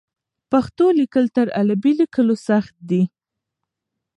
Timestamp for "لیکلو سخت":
2.01-2.75